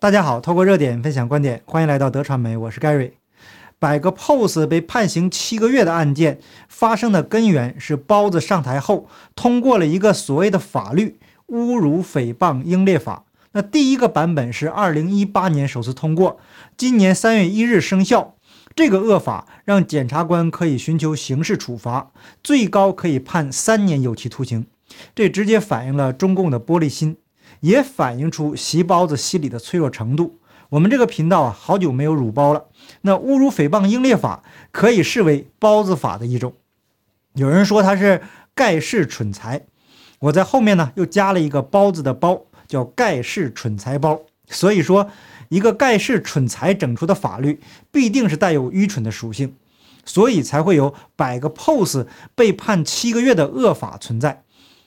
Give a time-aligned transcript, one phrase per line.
[0.00, 3.14] 大家好，透过热点分享观点，欢迎来到德传媒，我是 Gary。
[3.80, 11.18] 摆个 pose 被判刑七个月的案件发生的根源是包子上台后通过了一个所谓的法律——
[11.50, 13.24] 侮辱诽谤英烈法。
[13.50, 16.38] 那第一个版本是二零一八年首次通过，
[16.76, 18.36] 今年三月一日生效。
[18.76, 22.12] 这个恶法让检察官可以寻求刑事处罚，
[22.44, 24.64] 最高可以判三年有期徒刑。
[25.16, 27.16] 这直接反映了中共的玻璃心。
[27.60, 30.38] 也反映出习包子心理的脆弱程度。
[30.70, 32.66] 我们这个频道啊，好久没有辱包了。
[33.00, 36.52] 那侮辱诽谤英烈法可以视为包子法的一种。
[37.32, 38.20] 有人说它是
[38.54, 39.64] 盖世蠢材，
[40.18, 44.20] 我在后面呢又加了一个包子的包，叫盖世蠢材包。
[44.50, 45.10] 所以说，
[45.48, 49.54] 一个盖世蠢材整出的法律，必定是带有愚蠢的属性，
[50.04, 54.42] 所以才会有摆个 pose 被判七个月的恶法存在。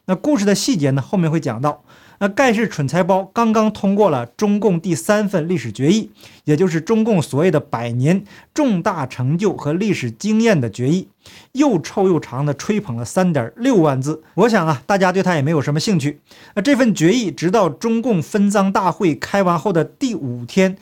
[0.05, 1.83] 那故事的细节呢，后面会讲到。
[2.21, 6.11] 那盖世蠢材包刚刚通过了中共第三份历史决议，
[6.43, 11.07] 也就是中共所谓的百年重大成就和历史经验的决议，
[11.53, 14.21] 又臭又长的吹捧了三点六万字。
[14.35, 16.19] 我想啊，大家对他也没有什么兴趣。
[16.53, 20.77] 那这份决议直到中共分赃大会开完后的第五天，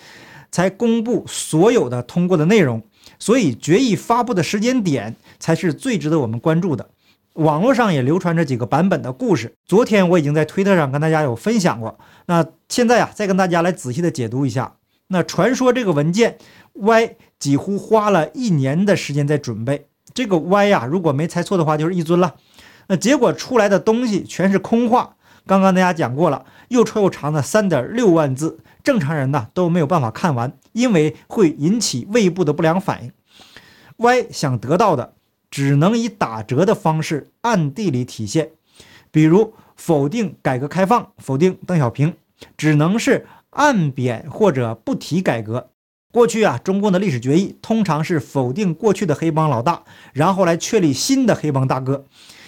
[0.52, 2.83] 才公布所有的通过的内容，
[3.17, 6.89] 所以决议发布的时间点才是最值得我们关注的。
[7.33, 11.97] 网络上也流传着几个版本的故事，昨天我已经在推特上跟大家有分享过。
[12.25, 14.73] 那现在啊，再跟大家来仔细的解读一下。
[15.08, 16.38] 那传说这个文件
[16.73, 19.88] ，Y 几乎花了一年的时间在准备。
[20.13, 22.35] 这个 Y 呀，如果没猜错的话，就是一尊了。
[22.88, 25.16] 那结果出来的东西全是空话。
[25.47, 33.11] 刚刚大家讲过了，又臭又长的三点六万字，正常人呢都没有办法看完，因为会引起胃部的不良反应。
[33.97, 35.13] Y 想得到的。
[35.50, 38.52] 只能以打折的方式暗地里体现，
[39.11, 42.14] 比如否定改革开放，否定邓小平，
[42.56, 45.69] 只能是暗贬或者不提改革。
[46.11, 49.83] 过去啊，中共的历史决议通常是否定过去的黑帮老大，
[50.14, 52.06] 然后来确立新的黑帮大哥。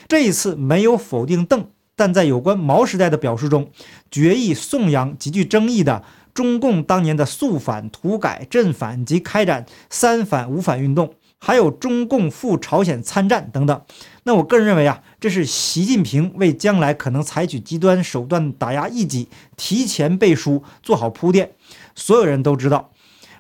[0.07, 3.69] 这一次没有否定邓，但在有关毛时代的表述中，
[4.09, 11.13] 决议颂扬极具争议的中共当年的肃反、土改、镇反及开展三反五反运动。
[11.43, 13.81] 还有中共赴朝鲜参战等等，
[14.23, 21.53] 那我个人认为啊，这是习近平为将来可能采取极端手段打压异己提前背书，做好铺垫。
[21.95, 22.91] 所有人都知道，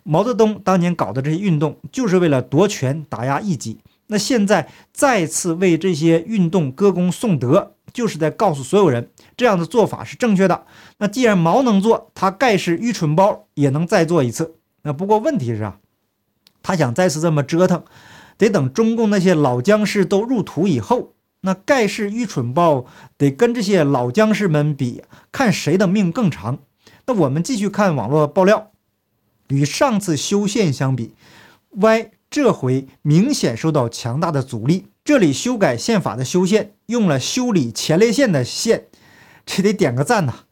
[0.01, 3.77] 毛泽东当年搞的这些运动就是为了夺权打压异己。
[4.07, 10.65] 那现在再次为这些运动歌功颂德，就是在告诉所有人，这样的做法是正确的。
[10.97, 14.55] 那既然毛能做，他盖世愚蠢包也能再做一次。
[14.81, 15.77] 那不过问题是啊。
[16.63, 17.83] 他想再次这么折腾，
[18.37, 22.85] 得等中共那些老僵尸都入土以后，那盖世愚蠢豹
[23.17, 26.59] 得跟这些老僵尸们比，看谁的命更长。
[27.07, 28.71] 那我们继续看网络爆料，
[29.47, 31.15] 与上次修宪相比
[31.71, 34.87] ，Y 这回明显受到强大的阻力。
[35.03, 38.85] 这里修改宪法的修宪用了修理前列腺的线，
[39.45, 40.45] 这得点个赞呐。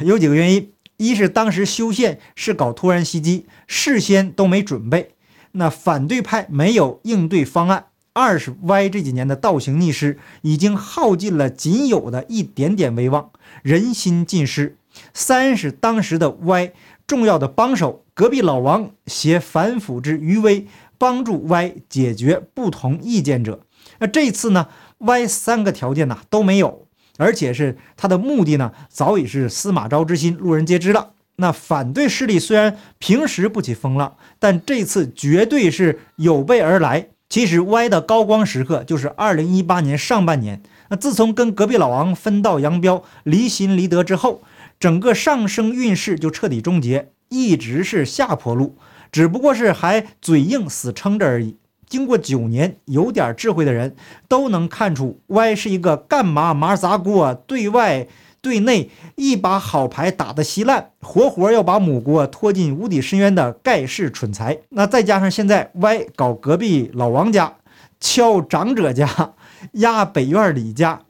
[0.00, 5.14] 有几个原因：一是当时修宪是搞突然袭击，事先都没准备。
[5.52, 7.86] 那反对派没有应对方案。
[8.12, 13.30] 二是 Y 这几年的倒行逆施，已经耗尽了仅有的一点点威望，
[13.62, 14.76] 人心尽失。
[15.14, 16.72] 三是当时的 Y
[17.06, 20.66] 重要的帮手隔壁老王携反腐之余威，
[20.98, 23.60] 帮助 Y 解决不同意见者。
[24.00, 24.66] 那这次呢
[24.98, 26.88] ，Y 三个条件呢都没有，
[27.18, 31.12] 而且是他的目的呢早已是司马昭之心，路人皆知了。
[31.40, 37.08] 那反对势力虽然平时不起风浪，但这次绝对是有备而来。
[37.28, 40.62] 其实 Y 的高光时刻就是二零一八年上半年。
[40.88, 44.42] 那自从跟隔壁老王分道扬镳、离心离德之后，
[44.80, 48.76] 整个上升运势就彻底终结，一直是下坡路，
[49.12, 51.56] 只不过是还嘴硬死撑着而已。
[51.86, 53.94] 经过九年，有点智慧的人
[54.26, 58.08] 都能看出，Y 是一个干嘛麻砸锅对外。
[58.40, 64.58] 对内一把好牌打得稀烂，活活要把母国拖进无底深渊的盖世蠢材。
[64.70, 67.56] 那再加上现在歪搞隔壁老王家，
[68.00, 69.34] 敲长者家，
[69.72, 71.02] 压北院李家，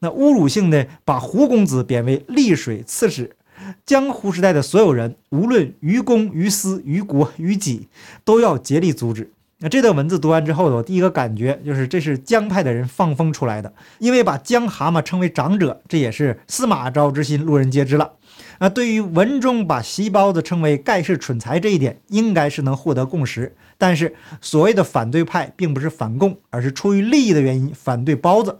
[0.00, 3.36] 那侮辱性的把胡公子贬为丽水刺史。
[3.86, 7.88] 江湖时代的所有人，无论于公于私于国于己，
[8.24, 9.30] 都要竭力阻止。
[9.64, 18.12] 那这段文字读完之后，我第一个感觉就是这是江派的人放风出来的，因为把江蛤蟆称为长者，这也是司马昭之心，路人皆知了。
[18.58, 23.56] 那对于文中把席包子称为盖世蠢材这一点，应该是能获得共识。
[23.78, 28.58] 但是所谓的反对派并不是反共，而是出于利益的原因反对包子，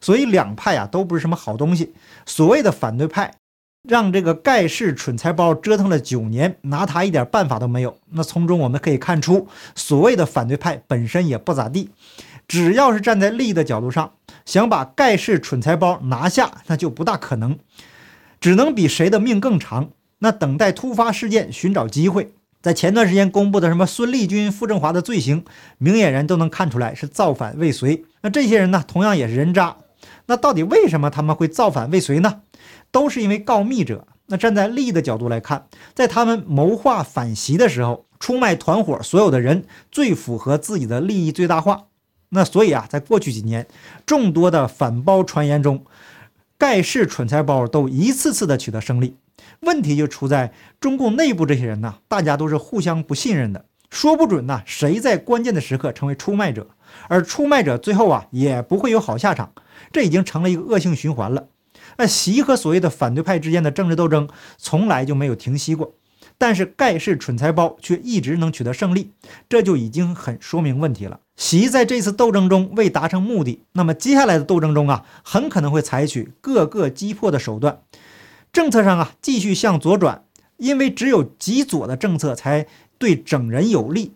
[0.00, 1.92] 所以两派啊都不是什么好东西。
[2.24, 3.30] 所谓的反对派，
[3.88, 7.96] 让这个盖世蠢材包折腾了九年，拿他一点办法都没有。
[8.10, 11.90] 那从中我们可以看出，所谓的反对派本身也不咋地，
[12.48, 14.12] 只要是站在利益的角度上，
[14.44, 17.58] 想把盖世蠢材包拿下，那就不大可能，
[18.40, 19.90] 只能比谁的命更长。
[20.18, 22.32] 那等待突发事件，寻找机会。
[22.62, 25.44] 在前段时间公布的什么孙立军、傅政华的罪行，
[25.78, 28.04] 明眼人都能看出来是造反未遂。
[28.22, 29.76] 那这些人呢，同样也是人渣。
[30.26, 32.42] 那到底为什么他们会造反未遂呢？
[32.90, 34.06] 都是因为告密者。
[34.28, 41.84] 那站在利益的角度来看，在他们谋划反袭的时候，出卖团伙所有的人最符合自己的利益最大化。
[42.30, 43.68] 那所以啊，在过去几年
[44.04, 45.84] 众多的反包传言中，
[46.58, 49.16] 盖世蠢材包都一次次的取得胜利。
[49.60, 56.66] 问题就出在中共内部这些人呢，大家都是互相不信任的，说不准呢谁在关键的时刻成为出卖者，
[57.08, 59.52] 而出卖者最后啊也不会有好下场，
[59.92, 61.46] 这已经成了一个恶性循环了。
[61.98, 64.28] 那习和所谓的反对派之间的政治斗争
[64.58, 65.94] 从来就没有停息过，
[66.36, 69.12] 但是盖世蠢材包却一直能取得胜利，
[69.48, 71.20] 这就已经很说明问题了。
[71.36, 77.80] 习在这次斗争中未达成目的，那么接下来的斗争中啊，很可能会采取各个击破的手段。
[78.52, 80.24] 政策上啊，继续向左转，
[80.56, 82.66] 因为只有极左的政策才
[82.98, 84.12] 对整人有利。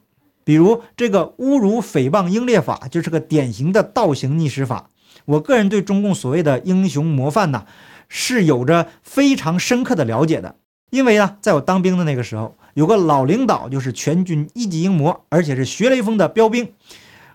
[0.50, 4.90] 比如这个侮辱诽谤英烈法，就是个典型的倒行逆施法。
[5.24, 7.66] 我个人对中共所谓的英雄模范呢，
[8.08, 10.56] 是有着非常深刻的了解的。
[10.90, 16.72] 因为呢，在我当兵的那个时候，有个老领导就是全军一级英模，而且是学雷锋的标兵，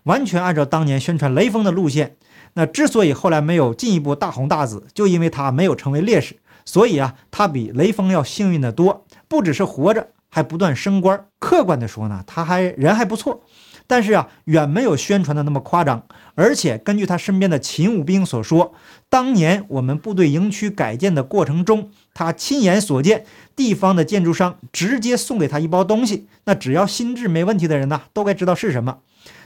[0.04, 2.18] 完全按照当年宣传雷锋的路线。
[2.56, 6.36] 那之所以后来没有进一步大红大紫，就因为他没有成为烈士。
[6.66, 11.28] 所以啊，他比雷锋要幸运的多，不只是活着，还不断升官。
[11.40, 13.42] 客观的说呢，他还人还不错，
[13.88, 16.06] 但是啊，远没有宣传的那么夸张。
[16.34, 18.74] 而且根据他身边的勤务兵所说，
[19.10, 26.28] 当年我们部队营区改建的过程中，他亲眼所见，地方的建筑商直接送给他一包东西。
[26.44, 28.98] 那只要心智没问题的人呢，都该知道是什么。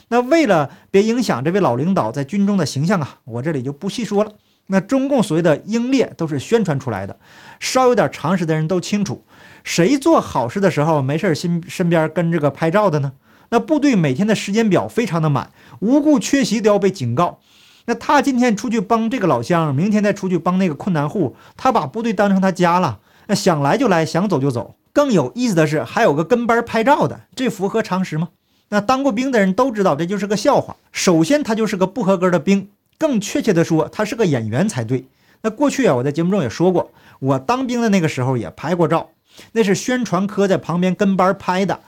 [0.08, 4.32] 那为了别影响这位老领导在军中的形象啊，我这里就不细说了。
[4.72, 7.18] 那中共所谓的英烈都是宣传出来的，
[7.60, 9.24] 稍有点常识的人都清楚，
[9.64, 13.14] 谁做好事的时候没事心身边跟这个拍照的呢？
[13.50, 15.50] 那部队每天的时间表非常的满，
[15.80, 17.40] 无故缺席都要被警告。
[17.86, 24.76] 那他今天出去帮这个老乡，明天再出去帮那个困难户，他把部队当成他家了，那想来就来，想走就走。
[24.94, 28.30] 更有意思的是，还有个跟班拍照的，这符合常识吗？
[28.70, 30.76] 那当过兵的人都知道，这就是个笑话。
[30.92, 32.70] 首先，他就是个不合格的兵。
[33.00, 35.06] 更确切的说，他是个演员才对。
[35.42, 39.10] 那过去啊，我在节目中也说过，我当兵的那个时候也拍过照，
[39.54, 41.80] 那是宣传科在旁边跟班拍的，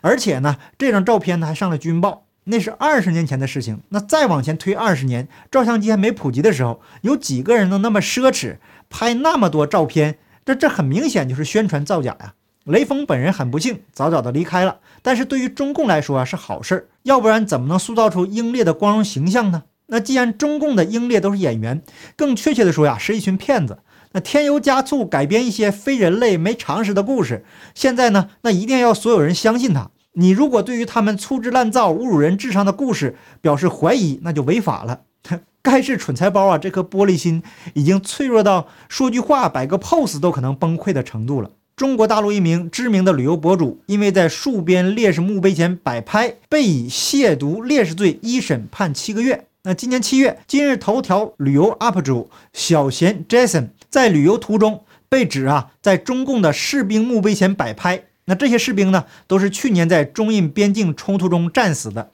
[0.00, 2.24] 而且呢，这张照片呢还上了军报。
[2.50, 3.80] 那是二十年前的事情。
[3.90, 8.56] 那再往前推二十年，照相机还没普及的时候，有几个人能那么奢侈
[8.90, 10.18] 拍那么多照片？
[10.44, 12.34] 这这很明显就是宣传造假呀。
[12.64, 14.78] 雷锋本人很不幸，早早的离开了。
[15.02, 19.64] 但是对于中共来说啊，是好事儿，要不然怎么能塑造出英烈的光荣形象呢？
[19.88, 21.82] 那既然中共的英烈都是演员，
[22.16, 23.78] 更确切的说呀，是一群骗子。
[24.12, 27.44] 那添油加醋改编一些非人类没常识的故事，
[27.74, 29.90] 现在呢，那一定要所有人相信他。
[30.14, 35.00] 你如果对于他们粗制滥造、侮辱人智商的故事表示怀疑，那就违法了。
[35.62, 37.42] 该是蠢材包啊，这颗玻璃心
[37.74, 41.50] 已经脆弱到说句话、摆个 pose 都可能崩溃的程度了。
[41.76, 49.44] 中国大陆一名知名的旅游博主，因为在戍边烈士墓碑前摆拍，被以亵渎烈士罪一审判七个月。
[49.68, 58.04] 那今年七月，今日头条旅游 UP 主小贤 Jason 在旅游途中被指啊，在中共的士兵墓碑前摆拍。
[58.24, 62.10] 那这些士兵呢，都是去年在中印边境冲突中战死的。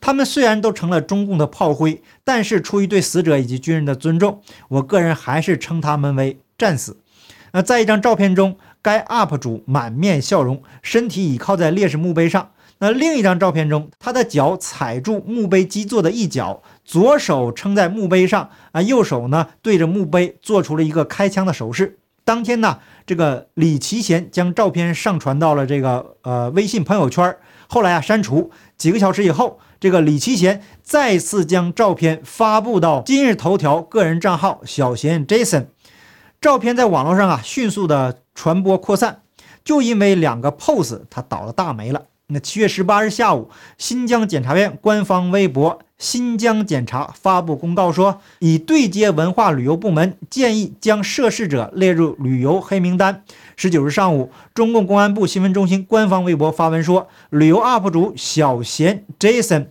[0.00, 6.98] 他们虽然都成了中共的炮灰，但是出于对死者以及军人的尊重，我个人还是称他们为战死。
[7.52, 12.50] 那在一张照片中，该 UP 主满面笑容，身体倚靠在烈士墓碑上。
[12.78, 21.98] 那另一张照片中，他的脚踩住墓碑基座的一角，左手撑在墓碑上，啊，右手呢对着墓碑做出了一个开枪的手势。
[22.22, 27.36] 当天呢，这个李奇贤将照片上传到了这个呃微信朋友圈，
[27.68, 28.50] 后来啊删除。
[28.76, 35.68] 几个小时以后，这个李奇贤再次将照片发布到今日头条个人账号小贤 Jason，
[36.40, 39.22] 照片在网络上啊迅速的传播扩散，
[39.64, 42.02] 就因为两个 pose，他倒了大霉了。
[42.28, 53.22] 那七月十八日下午，新疆检察院官方微博“新疆检察”发布公告说，已对接文化旅游部门，建议将涉事者列入旅游黑名单。
[53.54, 59.68] 十九日上午，中共公安部新闻中心官方微博发文说，旅游 UP 主小贤 Jason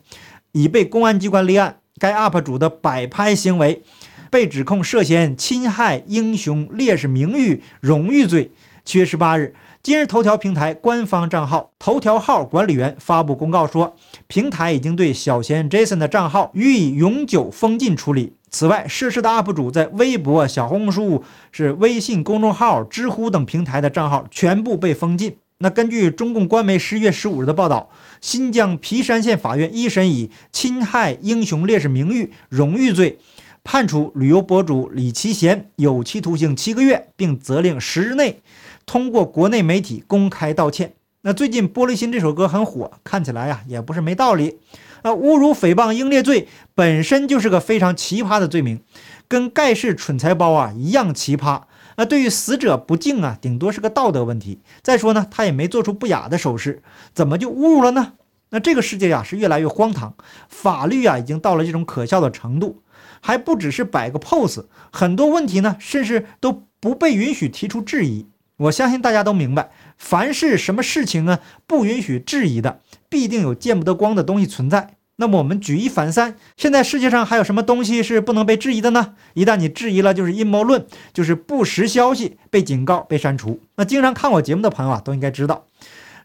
[0.53, 1.79] 已被公安机关立案。
[1.99, 3.83] 该 UP 主的摆拍行为
[4.29, 8.51] 被指控涉嫌侵害英雄烈士名誉、荣誉罪。
[8.85, 18.33] 七月十八日，今日头条平台官方账号头条号管理员发布公告说，平台已经对小贤 Jason 的账号予以永久封禁处理。
[18.49, 25.37] 此外，涉事的 UP 主在微博、小红书、是微信公众号、知乎等平台的账号全部被封禁。
[25.59, 33.19] 那根据中共官媒十月十五日的报道，新疆皮山县法院一审以侵害英雄烈士名誉、荣誉罪，
[33.63, 38.41] 判处旅游博主李奇贤有期徒刑七个月，并责令十日内
[38.85, 40.93] 通过国内媒体公开道歉。
[41.21, 44.59] 那最近《玻璃心》这首歌很火，看起来呀也不是没道理。
[45.03, 48.81] 那侮辱、诽谤、英烈罪本身就是个非常奇葩的罪名，
[49.27, 51.63] 跟盖世蠢材包啊一样奇葩。
[51.97, 54.59] 那对于死者不敬啊，顶多是个道德问题。
[54.81, 58.13] 再说呢，他也没做出不雅的手势，怎么就侮辱了呢？
[58.49, 60.13] 那这个世界呀是越来越荒唐，
[60.47, 62.83] 法律啊已经到了这种可笑的程度，
[63.21, 68.27] 还不只是摆个 pose，很多问题呢，甚至都不被允许提出质疑。
[68.57, 74.95] 我相信大家都明白，凡是什么事情呢，不允许质疑的，必定有见不得光的东西存在。
[75.17, 79.15] 那么我们举一反三，现在世界上还有什么东西是不能被质疑的呢？
[79.33, 83.61] 一旦你质疑了，就是阴谋论，就是不实消息，被警告、被删除。
[83.75, 85.67] 那经常看我节目的朋友啊，都应该知道，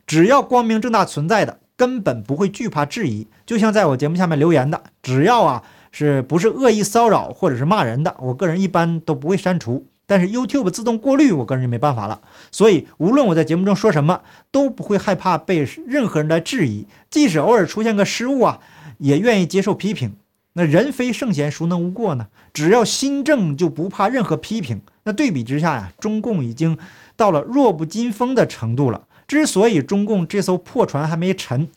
[0.07, 3.29] 只要光明正大存在的，根本不会惧怕质疑。
[3.47, 9.87] 就像在我节目下面留言的，只要啊是不是恶意骚扰或者是骂人的，我个人一般都不会删除。
[10.11, 12.21] 但是 YouTube 自动过滤，我个人就没办法了。
[12.51, 18.59] 所以无论我在节目中说什么，都不会害怕被任何人来质疑，即使偶尔出现个失误啊。
[18.99, 20.17] 也愿意接受批评，
[20.55, 22.27] 那人非圣贤，孰能无过呢？
[22.53, 24.83] 只要心正，就不怕任何批评。
[25.05, 26.77] 那对比之下呀，中共已经
[27.17, 29.07] 到了弱不禁风的程度了。
[29.29, 31.69] 之所以中共这艘破船还没沉，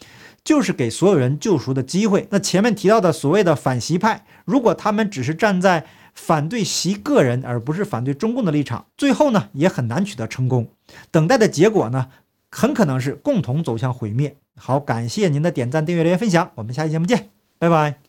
[0.43, 2.27] 就是给所有人救赎的机会。
[2.31, 10.69] 那前面提到的所谓的反习派，如果他们只是站在反对习个人，而不是反对中共的立场，最后呢，也很难取得成功。
[11.11, 12.09] 等待的结果呢，
[12.51, 14.37] 很可能是共同走向毁灭。
[14.55, 18.02] 好，感谢您的点赞、订阅、留言、分享，我们下期节目见，拜拜。